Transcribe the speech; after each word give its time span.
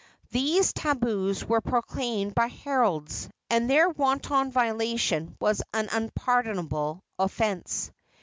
These 0.31 0.73
tabus 0.73 1.43
were 1.45 1.61
proclaimed 1.61 2.33
by 2.33 2.47
heralds, 2.47 3.29
and 3.51 3.69
their 3.69 3.87
wanton 3.87 4.51
violation 4.51 5.37
was 5.39 5.61
an 5.75 5.89
unpardonable 5.91 7.03
offence. 7.19 7.91